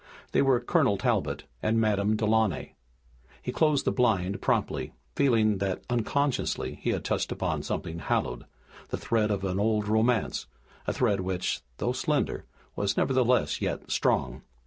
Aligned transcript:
They 0.31 0.41
were 0.41 0.59
Colonel 0.59 0.97
Talbot 0.97 1.43
and 1.61 1.79
Madame 1.79 2.15
Delaunay. 2.15 2.73
He 3.39 3.51
closed 3.51 3.85
the 3.85 3.91
blind 3.91 4.41
promptly, 4.41 4.93
feeling 5.15 5.59
that 5.59 5.83
unconsciously 5.91 6.79
he 6.81 6.89
had 6.89 7.05
touched 7.05 7.31
upon 7.31 7.61
something 7.61 7.99
hallowed, 7.99 8.45
the 8.89 8.97
thread 8.97 9.29
of 9.29 9.43
an 9.43 9.59
old 9.59 9.87
romance, 9.87 10.47
a 10.87 10.93
thread 10.93 11.19
which, 11.19 11.61
though 11.77 11.91
slender, 11.91 12.45
was 12.75 12.97
nevertheless 12.97 13.61
yet 13.61 13.91
strong. 13.91 14.41